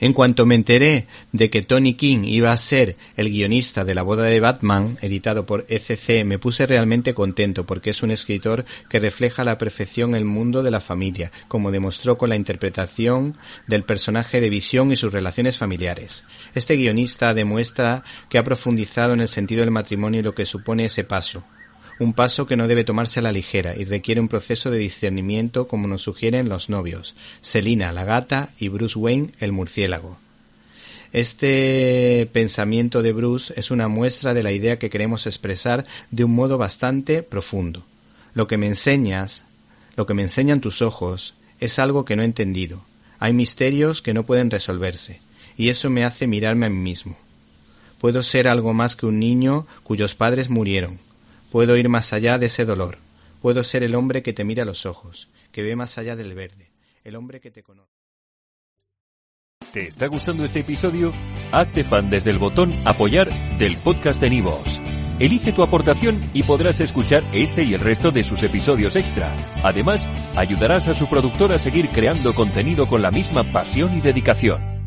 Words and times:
En 0.00 0.12
cuanto 0.12 0.46
me 0.46 0.54
enteré 0.54 1.06
de 1.32 1.50
que 1.50 1.62
Tony 1.62 1.94
King 1.94 2.20
iba 2.24 2.52
a 2.52 2.56
ser 2.56 2.96
el 3.16 3.30
guionista 3.30 3.84
de 3.84 3.96
La 3.96 4.02
boda 4.02 4.24
de 4.24 4.38
Batman, 4.38 4.96
editado 5.02 5.44
por 5.44 5.66
ECC, 5.68 6.24
me 6.24 6.38
puse 6.38 6.66
realmente 6.66 7.14
contento 7.14 7.66
porque 7.66 7.90
es 7.90 8.02
un 8.04 8.12
escritor 8.12 8.64
que 8.88 9.00
refleja 9.00 9.42
la 9.42 9.58
perfección 9.58 10.14
el 10.14 10.24
mundo 10.24 10.62
de 10.62 10.70
la 10.70 10.80
familia, 10.80 11.32
como 11.48 11.72
demostró 11.72 12.16
con 12.16 12.28
la 12.28 12.36
interpretación 12.36 13.36
del 13.66 13.82
personaje 13.82 14.40
de 14.40 14.50
Visión 14.50 14.92
y 14.92 14.96
sus 14.96 15.12
relaciones 15.12 15.58
familiares. 15.58 16.24
Este 16.54 16.76
guionista 16.76 17.34
demuestra 17.34 18.04
que 18.28 18.38
ha 18.38 18.44
profundizado 18.44 19.14
en 19.14 19.20
el 19.20 19.28
sentido 19.28 19.62
del 19.62 19.72
matrimonio 19.72 20.20
y 20.20 20.22
lo 20.22 20.34
que 20.34 20.46
supone 20.46 20.84
ese 20.84 21.02
paso, 21.02 21.42
un 21.98 22.12
paso 22.12 22.46
que 22.46 22.56
no 22.56 22.68
debe 22.68 22.84
tomarse 22.84 23.20
a 23.20 23.22
la 23.22 23.32
ligera 23.32 23.74
y 23.76 23.84
requiere 23.84 24.20
un 24.20 24.28
proceso 24.28 24.70
de 24.70 24.78
discernimiento 24.78 25.66
como 25.66 25.88
nos 25.88 26.02
sugieren 26.02 26.48
los 26.48 26.68
novios, 26.68 27.16
Selina 27.42 27.92
la 27.92 28.04
gata 28.04 28.50
y 28.58 28.68
Bruce 28.68 28.98
Wayne 28.98 29.30
el 29.40 29.52
murciélago. 29.52 30.18
Este 31.12 32.28
pensamiento 32.32 33.02
de 33.02 33.12
Bruce 33.12 33.54
es 33.56 33.70
una 33.70 33.88
muestra 33.88 34.34
de 34.34 34.42
la 34.42 34.52
idea 34.52 34.78
que 34.78 34.90
queremos 34.90 35.26
expresar 35.26 35.86
de 36.10 36.24
un 36.24 36.34
modo 36.34 36.58
bastante 36.58 37.22
profundo. 37.22 37.84
Lo 38.34 38.46
que 38.46 38.58
me 38.58 38.66
enseñas, 38.66 39.44
lo 39.96 40.06
que 40.06 40.14
me 40.14 40.22
enseñan 40.22 40.60
tus 40.60 40.82
ojos, 40.82 41.34
es 41.60 41.78
algo 41.78 42.04
que 42.04 42.14
no 42.14 42.22
he 42.22 42.26
entendido. 42.26 42.84
Hay 43.18 43.32
misterios 43.32 44.02
que 44.02 44.14
no 44.14 44.24
pueden 44.24 44.50
resolverse, 44.50 45.20
y 45.56 45.70
eso 45.70 45.90
me 45.90 46.04
hace 46.04 46.26
mirarme 46.26 46.66
a 46.66 46.70
mí 46.70 46.78
mismo. 46.78 47.16
Puedo 47.98 48.22
ser 48.22 48.46
algo 48.46 48.74
más 48.74 48.94
que 48.94 49.06
un 49.06 49.18
niño 49.18 49.66
cuyos 49.82 50.14
padres 50.14 50.50
murieron, 50.50 51.00
Puedo 51.50 51.76
ir 51.76 51.88
más 51.88 52.12
allá 52.12 52.38
de 52.38 52.46
ese 52.46 52.64
dolor. 52.64 52.98
Puedo 53.40 53.62
ser 53.62 53.82
el 53.82 53.94
hombre 53.94 54.22
que 54.22 54.32
te 54.32 54.44
mira 54.44 54.64
a 54.64 54.66
los 54.66 54.84
ojos, 54.84 55.28
que 55.50 55.62
ve 55.62 55.76
más 55.76 55.96
allá 55.96 56.16
del 56.16 56.34
verde, 56.34 56.70
el 57.04 57.16
hombre 57.16 57.40
que 57.40 57.50
te 57.50 57.62
conoce. 57.62 57.92
¿Te 59.72 59.86
está 59.86 60.06
gustando 60.06 60.44
este 60.44 60.60
episodio? 60.60 61.12
Hazte 61.52 61.84
fan 61.84 62.10
desde 62.10 62.30
el 62.30 62.38
botón 62.38 62.72
Apoyar 62.86 63.28
del 63.58 63.76
podcast 63.76 64.20
de 64.20 64.30
Nivos. 64.30 64.80
Elige 65.18 65.52
tu 65.52 65.62
aportación 65.62 66.30
y 66.32 66.42
podrás 66.42 66.80
escuchar 66.80 67.24
este 67.32 67.64
y 67.64 67.74
el 67.74 67.80
resto 67.80 68.10
de 68.10 68.24
sus 68.24 68.42
episodios 68.42 68.96
extra. 68.96 69.34
Además, 69.62 70.08
ayudarás 70.36 70.88
a 70.88 70.94
su 70.94 71.08
productor 71.08 71.52
a 71.52 71.58
seguir 71.58 71.88
creando 71.90 72.34
contenido 72.34 72.88
con 72.88 73.02
la 73.02 73.10
misma 73.10 73.42
pasión 73.44 73.96
y 73.96 74.00
dedicación. 74.00 74.77